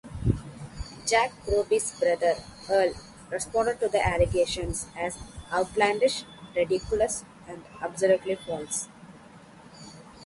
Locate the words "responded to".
3.29-3.87